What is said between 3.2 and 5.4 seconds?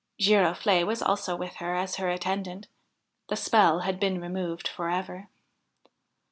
The spell had been removed for ever.